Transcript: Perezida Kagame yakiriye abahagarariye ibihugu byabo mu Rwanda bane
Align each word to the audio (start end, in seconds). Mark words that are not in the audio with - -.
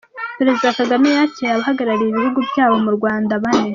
Perezida 0.37 0.77
Kagame 0.79 1.09
yakiriye 1.17 1.53
abahagarariye 1.55 2.09
ibihugu 2.11 2.39
byabo 2.49 2.75
mu 2.83 2.91
Rwanda 2.97 3.33
bane 3.43 3.69